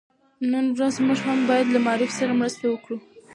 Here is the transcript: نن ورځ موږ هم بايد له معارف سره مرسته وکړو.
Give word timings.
نن 0.51 0.65
ورځ 0.75 0.95
موږ 1.05 1.19
هم 1.27 1.39
بايد 1.49 1.67
له 1.71 1.79
معارف 1.85 2.11
سره 2.19 2.33
مرسته 2.41 2.65
وکړو. 2.69 2.97